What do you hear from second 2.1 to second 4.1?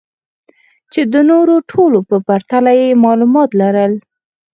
پرتله يې معلومات لرل.